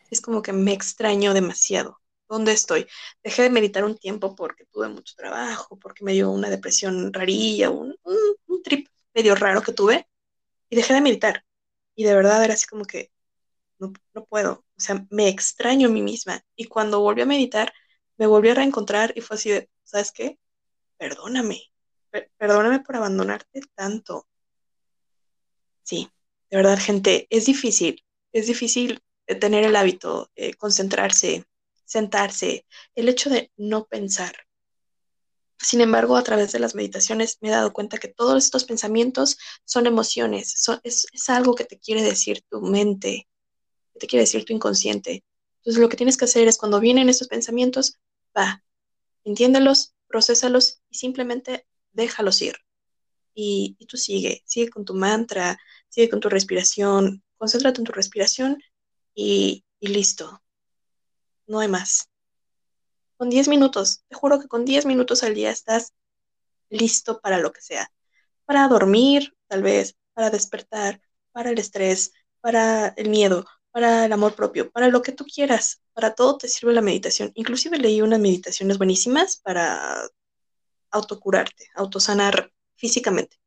[0.09, 1.99] Es como que me extraño demasiado.
[2.29, 2.87] ¿Dónde estoy?
[3.23, 7.71] Dejé de meditar un tiempo porque tuve mucho trabajo, porque me dio una depresión rarilla,
[7.71, 10.07] un, un, trip medio raro que tuve,
[10.69, 11.43] y dejé de meditar.
[11.95, 13.11] Y de verdad era así como que
[13.79, 14.65] no, no puedo.
[14.77, 16.43] O sea, me extraño a mí misma.
[16.55, 17.73] Y cuando volví a meditar,
[18.17, 20.39] me volví a reencontrar y fue así de, ¿sabes qué?
[20.97, 21.63] Perdóname.
[22.37, 24.27] perdóname por abandonarte tanto.
[25.83, 26.11] Sí,
[26.51, 28.03] de verdad, gente, es difícil.
[28.31, 29.01] Es difícil
[29.39, 31.45] tener el hábito, de concentrarse,
[31.89, 34.35] sentarse, el hecho de no pensar.
[35.57, 39.37] Sin embargo, a través de las meditaciones me he dado cuenta que todos estos pensamientos
[39.65, 43.27] son emociones, es, algo que te quiere decir tu mente,
[43.93, 45.23] que te quiere decir tu inconsciente.
[45.57, 47.97] Entonces lo que tienes que hacer es cuando vienen estos pensamientos,
[48.37, 48.63] va,
[49.23, 52.55] entiéndelos, procesalos y simplemente déjalos ir.
[53.33, 55.57] Y, y tú sigue, sigue con tu mantra,
[55.89, 58.61] sigue con tu respiración, concéntrate en tu respiración
[59.15, 60.41] y, y listo
[61.49, 62.09] no hay más.
[63.17, 65.93] Con 10 minutos, te juro que con 10 minutos al día estás
[66.69, 67.91] listo para lo que sea.
[68.45, 74.35] Para dormir, tal vez, para despertar, para el estrés, para el miedo, para el amor
[74.35, 75.81] propio, para lo que tú quieras.
[75.93, 77.31] Para todo te sirve la meditación.
[77.35, 80.01] Inclusive leí unas meditaciones buenísimas para
[80.91, 83.37] autocurarte, autosanar físicamente.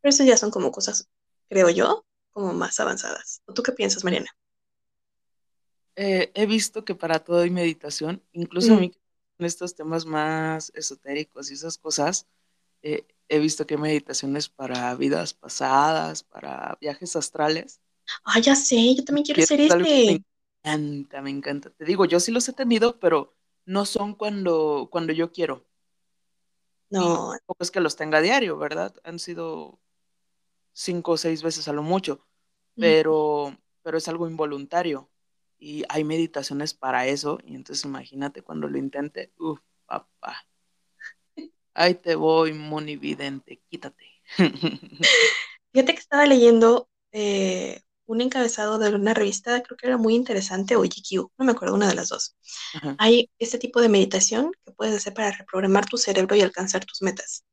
[0.00, 1.08] Pero esas ya son como cosas,
[1.48, 3.42] creo yo, como más avanzadas.
[3.46, 4.30] ¿O tú qué piensas, Mariana?
[5.96, 8.76] Eh, he visto que para todo hay meditación, incluso mm.
[8.76, 8.92] a mí
[9.38, 12.26] en estos temas más esotéricos y esas cosas,
[12.82, 17.80] eh, he visto que hay meditaciones para vidas pasadas, para viajes astrales.
[18.24, 19.78] Ah, ya sé, yo también quiero hacer este.
[19.78, 20.22] Me
[20.62, 21.70] encanta, me encanta.
[21.70, 25.64] Te digo, yo sí los he tenido, pero no son cuando, cuando yo quiero.
[26.90, 27.30] No.
[27.30, 28.94] tampoco es que los tenga a diario, ¿verdad?
[29.02, 29.80] Han sido
[30.72, 32.24] cinco o seis veces a lo mucho,
[32.76, 35.08] pero, pero es algo involuntario
[35.58, 40.46] y hay meditaciones para eso, y entonces imagínate cuando lo intente, uff, papá,
[41.74, 44.04] ahí te voy, monividente, quítate.
[45.72, 50.76] Fíjate que estaba leyendo eh, un encabezado de una revista, creo que era muy interesante,
[50.76, 52.36] o GQ, no me acuerdo, una de las dos.
[52.98, 57.02] Hay este tipo de meditación que puedes hacer para reprogramar tu cerebro y alcanzar tus
[57.02, 57.44] metas.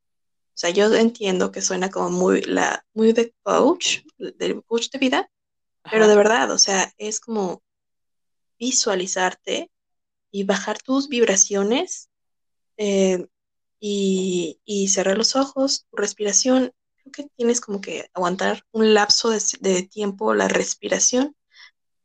[0.49, 4.99] O sea, yo entiendo que suena como muy, la, muy de coach, del coach de
[4.99, 5.31] vida,
[5.89, 7.63] pero de verdad, o sea, es como
[8.61, 9.71] visualizarte
[10.29, 12.09] y bajar tus vibraciones
[12.77, 13.27] eh,
[13.79, 16.71] y, y, cerrar los ojos, tu respiración.
[16.97, 21.35] Creo que tienes como que aguantar un lapso de, tiempo la respiración.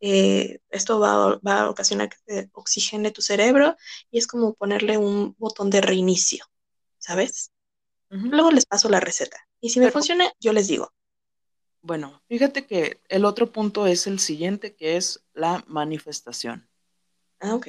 [0.00, 3.76] Eh, esto va, va, a ocasionar que se oxigene tu cerebro
[4.10, 6.46] y es como ponerle un botón de reinicio,
[6.98, 7.52] ¿sabes?
[8.08, 9.46] Luego les paso la receta.
[9.60, 10.92] Y si me funciona, yo les digo.
[11.86, 16.68] Bueno, fíjate que el otro punto es el siguiente, que es la manifestación.
[17.38, 17.68] Ah, ok.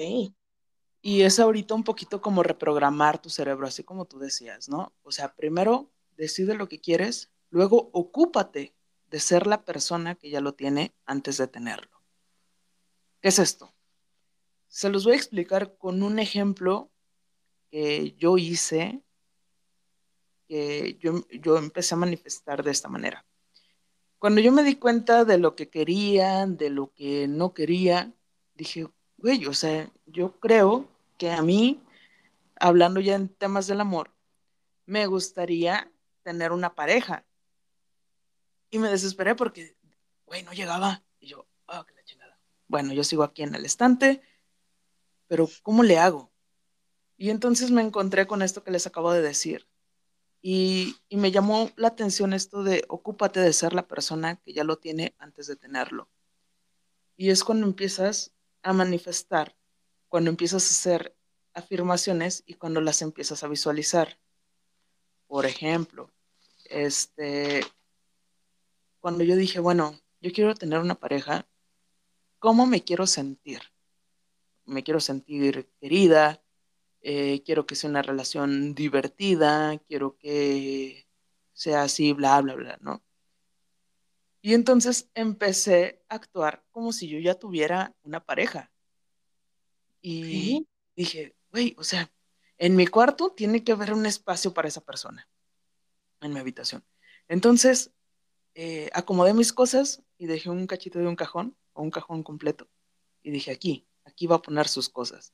[1.03, 4.91] Y es ahorita un poquito como reprogramar tu cerebro, así como tú decías, ¿no?
[5.03, 8.73] O sea, primero decide lo que quieres, luego ocúpate
[9.12, 12.01] de ser la persona que ya lo tiene antes de tenerlo.
[13.21, 13.75] ¿Qué es esto?
[14.67, 16.89] Se los voy a explicar con un ejemplo
[17.69, 19.03] que yo hice,
[20.47, 23.27] que yo, yo empecé a manifestar de esta manera.
[24.19, 28.13] Cuando yo me di cuenta de lo que quería, de lo que no quería,
[28.56, 31.84] dije, güey, o sea, yo creo que a mí,
[32.60, 34.12] hablando ya en temas del amor,
[34.86, 35.91] me gustaría
[36.23, 37.25] tener una pareja.
[38.71, 39.77] Y me desesperé porque,
[40.25, 41.03] güey, no llegaba.
[41.19, 42.39] Y yo, oh, qué la chingada.
[42.67, 44.21] Bueno, yo sigo aquí en el estante,
[45.27, 46.32] pero ¿cómo le hago?
[47.17, 49.67] Y entonces me encontré con esto que les acabo de decir.
[50.41, 54.78] Y, me llamó la atención esto de ocúpate de ser la persona que ya lo
[54.78, 56.10] tiene antes de tenerlo.
[57.15, 59.56] Y es cuando empiezas a manifestar,
[60.08, 61.15] cuando empiezas a hacer
[61.54, 64.19] afirmaciones y cuando las empiezas a visualizar.
[65.26, 66.12] Por ejemplo,
[66.65, 67.62] este,
[69.00, 71.47] cuando yo dije, bueno, yo quiero tener una pareja,
[72.39, 73.62] ¿cómo me quiero sentir?
[74.65, 76.41] Me quiero sentir querida,
[77.02, 81.08] eh, quiero que sea una relación divertida, quiero que
[81.54, 83.04] sea así, bla, bla, bla, ¿no?
[84.42, 88.72] Y entonces empecé a actuar como si yo ya tuviera una pareja.
[90.02, 92.12] Y dije, güey, o sea,
[92.58, 95.28] en mi cuarto tiene que haber un espacio para esa persona,
[96.22, 96.84] en mi habitación.
[97.28, 97.92] Entonces,
[98.56, 102.70] eh, acomodé mis cosas y dejé un cachito de un cajón o un cajón completo.
[103.22, 105.34] Y dije, aquí, aquí va a poner sus cosas.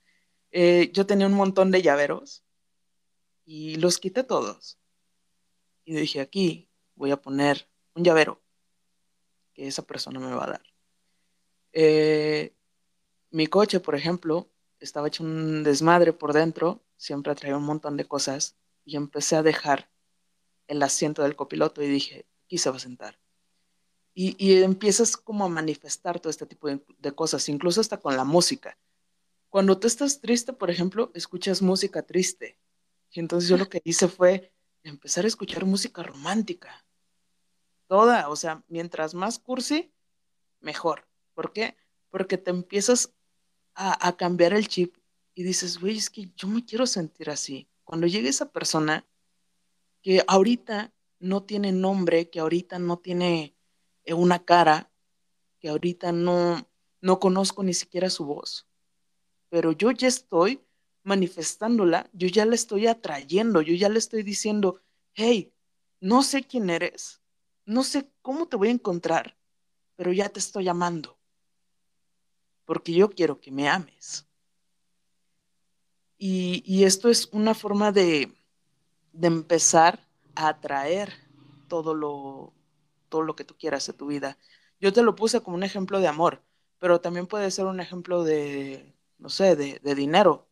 [0.56, 2.44] Eh, yo tenía un montón de llaveros
[3.44, 4.78] y los quité todos.
[5.84, 8.40] Y dije, aquí voy a poner un llavero
[9.54, 10.64] que esa persona me va a dar.
[11.72, 12.54] Eh,
[13.32, 14.48] mi coche, por ejemplo,
[14.80, 19.42] estaba hecho un desmadre por dentro, siempre traía un montón de cosas y empecé a
[19.42, 19.90] dejar
[20.68, 23.18] el asiento del copiloto y dije, aquí se va a sentar.
[24.14, 28.24] Y, empiezas como a manifestar todo este tipo de, de, cosas, incluso hasta con la
[28.24, 28.78] música.
[29.54, 32.58] Cuando tú estás triste, por ejemplo, escuchas música triste.
[33.12, 36.84] Y entonces yo lo que hice fue empezar a escuchar música romántica.
[37.86, 39.94] Toda, o sea, mientras más cursi,
[40.60, 41.08] mejor.
[41.36, 41.78] ¿Por qué?
[42.10, 43.14] Porque te empiezas
[43.76, 44.98] a, cambiar el chip
[45.36, 47.70] y dices, güey, es que yo me quiero sentir así.
[47.84, 49.06] Cuando llegue esa persona
[50.02, 53.56] que ahorita no tiene nombre, que ahorita no tiene
[54.04, 54.92] eh, una cara,
[55.60, 56.68] que ahorita no,
[57.02, 58.66] no conozco ni siquiera su voz,
[59.54, 60.66] pero yo ya estoy
[61.04, 64.82] manifestándola, yo ya la estoy atrayendo, yo ya le estoy diciendo,
[65.14, 65.54] hey,
[66.00, 67.22] no sé quién eres,
[67.64, 69.38] no sé cómo te voy a encontrar,
[69.96, 71.20] pero ya te estoy amando
[72.66, 74.28] porque yo quiero que me ames.
[76.18, 78.34] Y, esto es una forma de,
[79.22, 81.14] empezar a atraer
[81.68, 82.56] todo lo,
[83.08, 84.36] todo lo que tú quieras de tu vida.
[84.80, 86.42] Yo te lo puse como un ejemplo de amor,
[86.80, 88.93] pero también puede ser un ejemplo de,
[89.24, 90.50] no sé, de, dinero.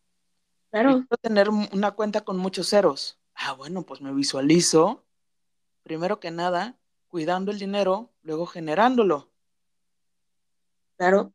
[0.72, 1.06] Claro.
[1.06, 3.20] Quiero tener una cuenta con muchos ceros.
[3.36, 5.04] Ah, bueno, pues me visualizo,
[5.84, 6.80] primero que nada,
[7.10, 9.30] cuidando el dinero, luego generándolo.
[10.96, 11.34] Claro.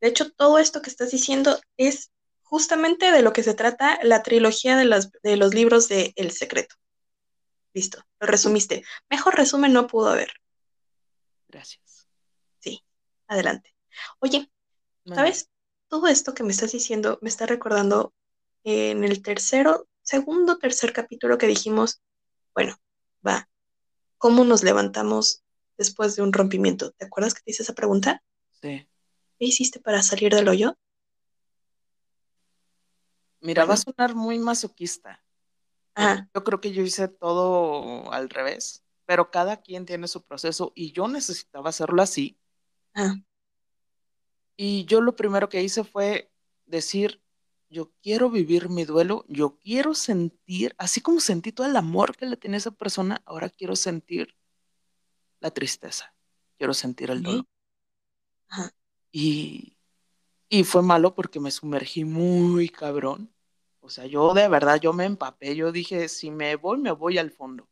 [0.00, 2.12] De hecho, todo esto que estás diciendo es
[2.44, 6.30] justamente de lo que se trata la trilogía de los, de los libros de El
[6.30, 6.76] Secreto.
[7.74, 8.84] Listo, lo resumiste.
[9.10, 10.30] Mejor resumen no pudo haber.
[11.48, 12.06] Gracias.
[12.60, 12.84] Sí,
[13.26, 13.74] adelante.
[14.20, 14.48] Oye,
[15.04, 15.50] ¿sabes?
[15.88, 18.12] Todo esto que me estás diciendo me está recordando
[18.64, 22.02] en el tercero, segundo, tercer capítulo que dijimos,
[22.54, 22.76] bueno,
[23.26, 23.48] va,
[24.18, 25.44] ¿cómo nos levantamos
[25.78, 26.90] después de un rompimiento?
[26.92, 28.22] ¿Te acuerdas que te hice esa pregunta?
[28.60, 28.88] Sí.
[29.38, 30.76] ¿Qué hiciste para salir del hoyo?
[33.40, 35.22] Mira, va a sonar muy masoquista.
[36.34, 40.92] Yo creo que yo hice todo al revés, pero cada quien tiene su proceso y
[40.92, 42.38] yo necesitaba hacerlo así.
[44.56, 46.30] Y yo lo primero que hice fue
[46.64, 47.22] decir,
[47.68, 52.26] yo quiero vivir mi duelo, yo quiero sentir, así como sentí todo el amor que
[52.26, 54.34] le tiene a esa persona, ahora quiero sentir
[55.40, 56.14] la tristeza,
[56.56, 57.46] quiero sentir el dolor.
[58.48, 58.72] Ajá.
[59.12, 59.76] Y,
[60.64, 63.32] fue malo porque me sumergí muy cabrón.
[63.80, 65.54] O sea, yo de verdad, yo me empapé.
[65.54, 67.68] Yo dije, si me voy, me voy al fondo.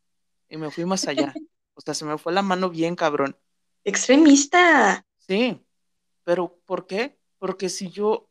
[0.48, 1.32] Y me fui más allá.
[1.76, 3.36] O sea, se me fue la mano bien cabrón.
[3.82, 5.04] Extremista.
[5.18, 5.60] Sí,
[6.24, 7.18] pero ¿por qué?
[7.38, 8.28] Porque si yo,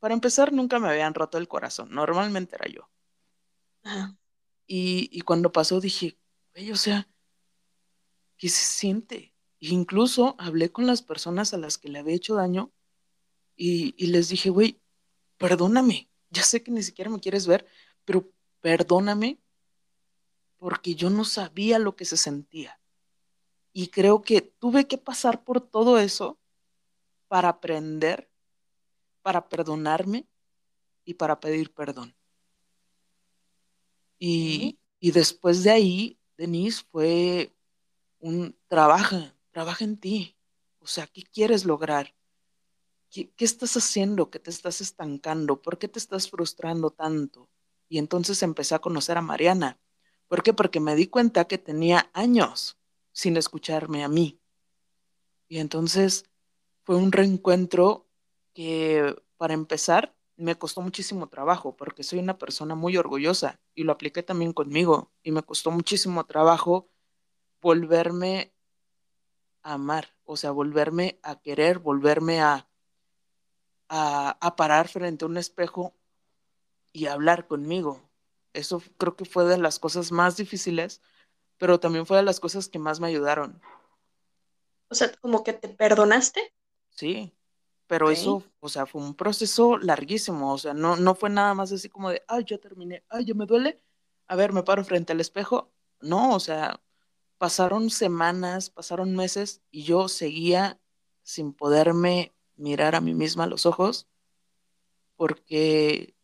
[0.00, 1.90] para empezar, nunca me habían roto el corazón.
[1.90, 2.90] Normalmente era yo.
[4.66, 6.18] Y, y cuando pasó dije,
[6.54, 7.08] güey, o sea,
[8.36, 9.34] ¿qué se siente?
[9.60, 12.72] Incluso hablé con las personas a las que le había hecho daño
[13.56, 14.80] y, les dije, güey,
[15.38, 17.66] perdóname, ya sé que ni siquiera me quieres ver,
[18.04, 19.38] pero perdóname
[20.58, 22.78] porque yo no sabía lo que se sentía.
[23.72, 26.38] Y creo que tuve que pasar por todo eso
[27.28, 28.30] para aprender,
[29.22, 30.26] para perdonarme
[31.04, 32.14] y para pedir perdón.
[34.18, 37.52] Y, y después de ahí, Denise, fue
[38.18, 39.16] un trabajo,
[39.50, 40.36] trabaja en ti.
[40.80, 42.14] O sea, ¿qué quieres lograr?
[43.10, 45.62] ¿Qué, estás haciendo que te estás estancando?
[45.62, 47.48] ¿Por qué te estás frustrando tanto?
[47.88, 49.78] Y entonces empecé a conocer a Mariana.
[50.28, 50.52] ¿Por qué?
[50.52, 52.78] Porque me di cuenta que tenía años
[53.12, 54.40] sin escucharme a mí.
[55.48, 56.24] Y entonces
[56.86, 58.06] fue un reencuentro
[58.54, 63.92] que, para empezar, me costó muchísimo trabajo, porque soy una persona muy orgullosa y lo
[63.92, 65.10] apliqué también conmigo.
[65.24, 66.88] Y me costó muchísimo trabajo
[67.60, 68.52] volverme
[69.62, 72.68] amar, o sea, volverme a querer, volverme a,
[73.88, 75.92] a, parar frente a un espejo
[76.92, 78.00] y hablar conmigo.
[78.52, 81.02] Eso creo que fue de las cosas más difíciles,
[81.58, 83.60] pero también fue de las cosas que más me ayudaron.
[84.88, 86.52] O sea, como que te perdonaste.
[86.96, 87.32] Sí,
[87.86, 91.70] pero eso, o sea, fue un proceso larguísimo, o sea, no, no fue nada más
[91.70, 93.80] así como de, ay, ya terminé, ay, ya me duele,
[94.26, 95.72] a ver, me paro frente al espejo.
[96.00, 96.80] No, o sea,
[97.38, 100.80] pasaron semanas, pasaron meses y yo seguía
[101.22, 104.08] sin poderme mirar a mí misma a los ojos
[105.16, 106.14] porque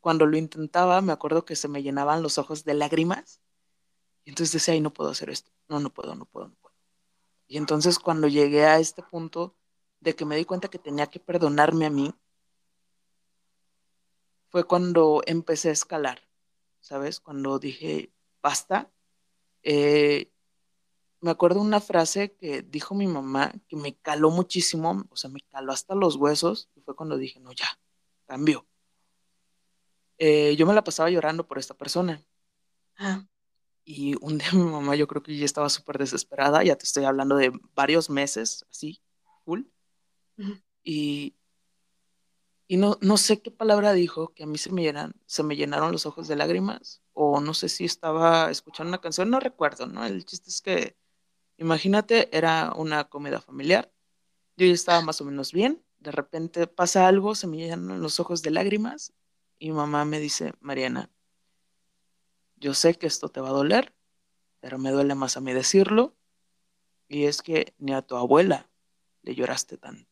[0.00, 3.40] cuando lo intentaba me acuerdo que se me llenaban los ojos de lágrimas
[4.24, 6.74] y entonces decía, ay, no puedo hacer esto, no, no puedo, no puedo, no puedo.
[7.46, 9.56] Y entonces cuando llegué a este punto
[10.02, 12.12] de que me di cuenta que tenía que perdonarme a mí,
[14.50, 16.20] fue cuando empecé a escalar,
[16.80, 17.20] ¿sabes?
[17.20, 18.90] Cuando dije, basta.
[19.62, 20.30] Eh,
[21.20, 25.40] me acuerdo una frase que dijo mi mamá que me caló muchísimo, o sea, me
[25.50, 27.66] caló hasta los huesos, y fue cuando dije, no, ya,
[28.26, 28.66] cambio.
[30.18, 32.22] Eh, yo me la pasaba llorando por esta persona.
[32.96, 33.24] Ah.
[33.84, 37.04] Y un día mi mamá, yo creo que ya estaba súper desesperada, ya te estoy
[37.04, 39.00] hablando de varios meses, así,
[39.44, 39.62] full.
[40.84, 41.36] Y,
[42.66, 44.92] y no, no sé qué palabra dijo, que a mí se me,
[45.26, 49.30] se me llenaron los ojos de lágrimas, o no sé si estaba escuchando una canción,
[49.30, 50.04] no recuerdo, ¿no?
[50.04, 50.96] El chiste es que
[51.62, 53.92] Imagínate, era una comida familiar.
[54.56, 55.80] Yo ya estaba más o menos bien.
[56.00, 59.12] De repente pasa algo, se me llenan los ojos de lágrimas
[59.60, 61.08] y mamá me dice, Mariana,
[62.56, 63.94] yo sé que esto te va a doler,
[64.58, 66.16] pero me duele más a mí decirlo.
[67.06, 68.68] Y es que ni a tu abuela
[69.22, 70.11] le lloraste tanto.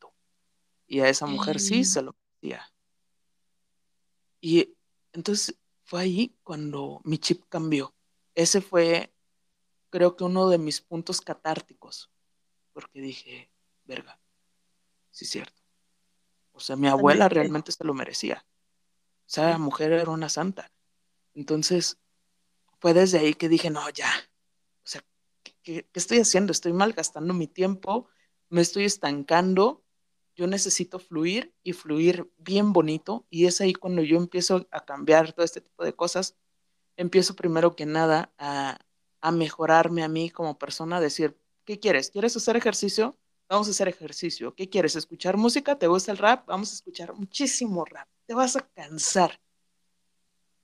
[0.91, 2.69] Y a esa mujer sí se lo decía.
[4.41, 4.75] Y
[5.13, 7.95] entonces fue ahí cuando mi chip cambió.
[8.35, 9.15] Ese fue
[9.89, 12.11] creo que uno de mis puntos catárticos,
[12.73, 13.53] porque dije,
[13.85, 14.19] verga,
[15.13, 15.63] sí es cierto.
[16.53, 18.45] O sea, mi abuela realmente se lo merecía.
[19.27, 20.73] O sea, la mujer era una santa.
[21.35, 21.99] Entonces,
[22.81, 24.11] fue desde ahí que dije, no, ya.
[24.83, 25.05] O sea,
[25.63, 26.51] ¿qué, estoy haciendo?
[26.51, 28.09] Estoy malgastando mi tiempo,
[28.49, 29.80] me estoy estancando.
[30.41, 33.27] Yo necesito fluir y fluir bien bonito.
[33.29, 36.35] Y es ahí cuando yo empiezo a cambiar todo este tipo de cosas.
[36.97, 38.79] Empiezo primero que nada a,
[39.21, 41.37] a mejorarme a mí como persona, decir,
[41.67, 42.11] ¿qué quieres?
[42.11, 43.19] ¿Quieres hacer ejercicio?
[43.51, 44.55] Vamos a hacer ejercicio.
[44.55, 44.97] ¿Qué quieres?
[44.97, 45.79] ¿Escuchar música?
[45.79, 46.47] ¿Te gusta el rap?
[46.47, 48.09] Vamos a escuchar muchísimo rap.
[48.25, 49.39] Te vas a cansar.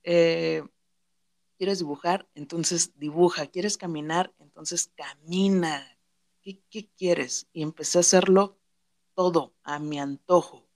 [0.01, 0.63] Eh,
[1.59, 2.27] ¿Quieres dibujar?
[2.33, 3.45] Entonces dibuja.
[3.45, 4.33] ¿Quieres caminar?
[4.39, 5.99] Entonces camina.
[6.41, 7.45] ¿Qué, ¿Qué, quieres?
[7.53, 8.57] Y empecé a hacerlo
[9.17, 10.69] todo a mi antojo.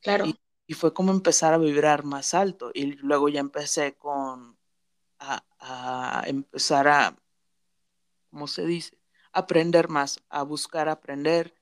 [0.00, 0.24] Claro.
[0.24, 2.70] Y, y, fue como empezar a vibrar más alto.
[2.72, 4.56] Y luego ya empecé con
[5.18, 7.16] a, empezar a,
[8.30, 8.98] ¿cómo se dice?
[9.32, 11.54] Aprender más, a buscar aprender,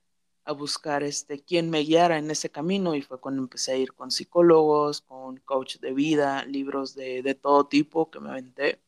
[0.44, 3.92] a buscar este, quién me guiara en ese camino y fue cuando empecé a ir
[3.92, 8.80] con psicólogos, con coach de vida, libros de, de todo tipo que me aventé.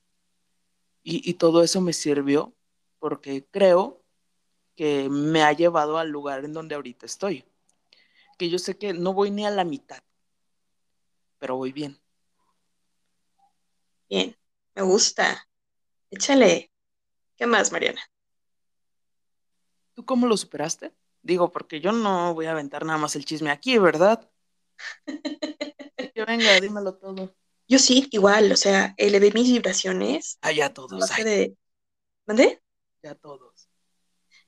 [1.03, 2.55] Y, y, todo eso me sirvió
[3.01, 4.05] porque creo
[4.79, 7.45] que me ha llevado al lugar en donde ahorita estoy.
[8.39, 9.99] Que yo sé que no voy ni a la mitad,
[11.41, 12.01] pero voy bien.
[14.09, 14.37] Bien.
[14.77, 15.49] Me gusta.
[16.13, 16.71] Échale.
[17.37, 18.01] ¿Qué más, Mariana?
[19.95, 20.95] ¿Tú cómo lo superaste?
[21.23, 24.31] Digo, porque yo no voy a aventar nada más el chisme aquí, ¿verdad?
[26.15, 27.35] que venga, dímelo todo.
[27.67, 30.39] Yo sí, igual, o sea, elevé mis vibraciones.
[30.41, 31.09] Ah, ya todos.
[31.17, 31.57] De...
[32.27, 32.63] ¿Mandé?
[33.03, 33.48] Ya todos.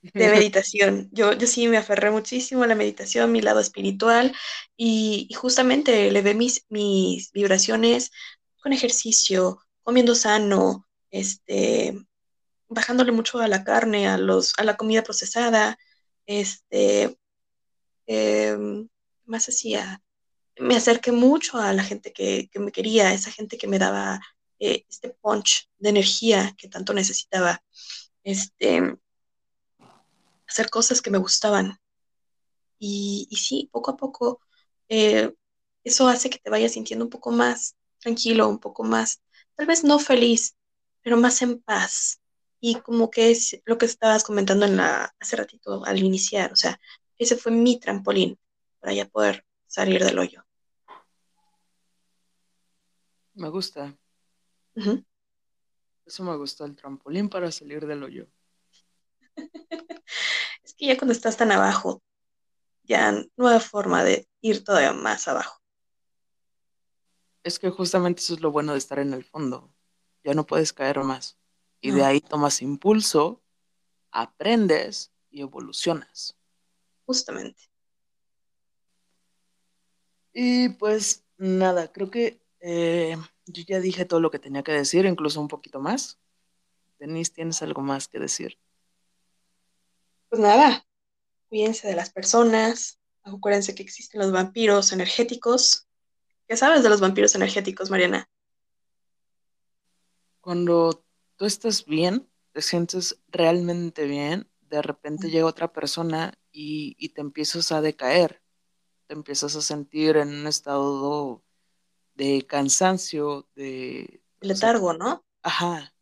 [0.02, 1.08] De meditación.
[1.12, 4.34] Yo, yo sí me aferré muchísimo a la meditación, mi lado espiritual,
[4.76, 8.10] y, y justamente elevé mis, mis vibraciones
[8.62, 11.98] con ejercicio, comiendo sano, este,
[12.68, 15.78] bajándole mucho a la carne, a, los, a la comida procesada,
[16.26, 17.18] este,
[18.06, 18.88] em,
[19.24, 20.02] más hacía,
[20.58, 24.20] me acerqué mucho a la gente que, me quería, esa gente que me daba
[24.58, 27.62] eh, este punch de energía que tanto necesitaba,
[28.22, 28.96] este,
[30.50, 31.78] hacer cosas que me gustaban.
[32.78, 34.40] Y, y sí, poco a poco,
[34.88, 35.32] eh,
[35.84, 39.22] eso hace que te vayas sintiendo un poco más tranquilo, un poco más
[39.54, 40.56] tal vez no feliz,
[41.02, 42.20] pero más en paz.
[42.60, 46.56] Y como que es lo que estabas comentando en la, hace ratito al iniciar, o
[46.56, 46.80] sea,
[47.16, 48.38] ese fue mi trampolín
[48.80, 50.44] para ya poder salir del hoyo.
[53.34, 53.96] Me gusta.
[56.04, 58.26] Eso me gustó, el trampolín para salir del hoyo.
[60.80, 62.02] que ya cuando estás tan abajo,
[62.84, 65.60] ya no hay forma de ir todavía más abajo.
[67.42, 69.70] Es que justamente eso es lo bueno de estar en el fondo.
[70.24, 71.36] Ya no puedes caer más.
[71.82, 73.42] Y de ahí tomas impulso,
[74.10, 76.36] aprendes y evolucionas.
[77.04, 77.70] Justamente.
[80.32, 83.16] Y pues nada, creo que eh,
[83.46, 86.18] yo ya dije todo lo que tenía que decir, incluso un poquito más.
[86.98, 88.58] Denise, ¿tienes algo más que decir?
[90.30, 90.86] Pues nada,
[91.48, 95.86] cuídense de las personas, acuérdense que existen los vampiros energéticos,
[96.50, 98.28] ¿Qué sabes de los vampiros energéticos, Mariana?
[100.40, 101.04] Cuando
[101.36, 107.20] tú estás bien, te sientes realmente bien, de repente llega otra persona y, y, te
[107.20, 108.42] empiezas a decaer,
[109.06, 111.44] te empiezas a sentir en un estado
[112.14, 114.20] de cansancio, de...
[114.40, 115.24] Letargo, o sea, ¿no?
[115.44, 115.94] Ajá.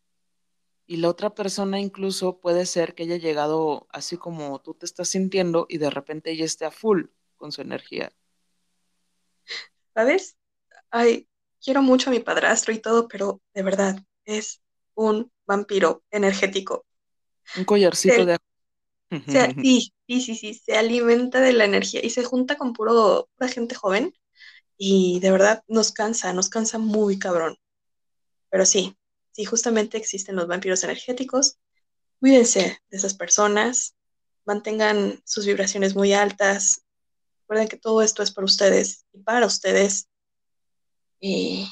[0.91, 5.11] Y la otra persona incluso puede ser que haya llegado así como tú te estás
[5.11, 8.11] sintiendo y de repente ella esté a full con su energía.
[9.93, 10.39] ¿Sabes?
[10.91, 11.29] Ay,
[11.63, 14.63] quiero mucho a mi padrastro y todo, pero de verdad, es
[14.95, 16.87] un vampiro energético.
[17.59, 18.39] Un collarcito de...
[19.27, 23.29] Se, sí, sí, sí, sí, se alimenta de la energía y se junta con puro,
[23.37, 24.15] pura gente joven
[24.79, 27.59] y de verdad nos cansa, nos cansa muy cabrón.
[28.49, 28.97] Pero sí,
[29.39, 31.59] sí, justamente existen los vampiros energéticos.
[32.19, 33.95] Cuídense de esas personas,
[34.45, 36.83] mantengan sus vibraciones muy altas.
[37.43, 40.09] Recuerden que todo esto es para ustedes y para ustedes.
[41.21, 41.69] Y,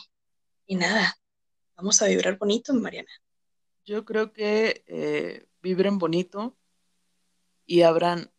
[0.66, 1.18] y nada,
[1.76, 3.10] vamos a vibrar bonito, Mariana.
[3.84, 6.56] Yo creo que eh, vibren bonito
[7.64, 8.30] y abran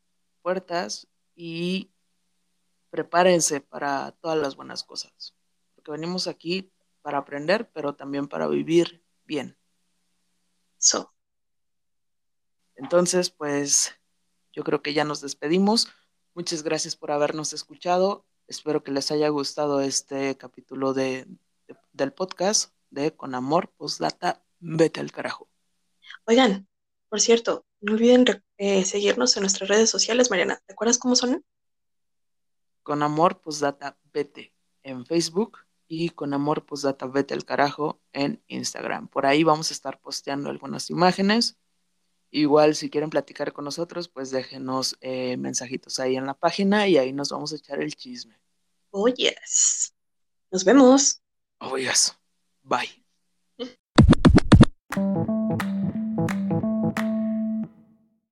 [0.41, 1.91] puertas y
[2.91, 5.35] prepárense para todas las buenas cosas.
[5.75, 6.71] Porque venimos aquí
[7.01, 9.57] para aprender, pero también para vivir bien.
[10.77, 11.13] So.
[12.75, 13.93] Entonces, pues
[14.53, 15.89] yo creo que ya nos despedimos.
[16.33, 18.25] Muchas gracias por habernos escuchado.
[18.47, 21.25] Espero que les haya gustado este capítulo de,
[21.67, 25.49] de, del podcast de Con Amor Postdata Vete al carajo.
[26.25, 26.67] Oigan,
[27.09, 28.25] por cierto, no olviden
[28.57, 30.61] eh, seguirnos en nuestras redes sociales, Mariana.
[30.65, 31.45] ¿Te acuerdas cómo son?
[32.83, 34.53] Con Amor Postdata Vete
[34.83, 39.07] en Facebook y Con Amor Postdata Vete al carajo en Instagram.
[39.07, 41.57] Por ahí vamos a estar posteando algunas imágenes.
[42.29, 46.97] Igual si quieren platicar con nosotros, pues déjenos eh, mensajitos ahí en la página y
[46.97, 48.37] ahí nos vamos a echar el chisme.
[48.91, 49.93] Oh, yes.
[50.51, 51.21] Nos vemos.
[51.59, 52.17] Oh, yes.
[52.63, 53.05] Bye.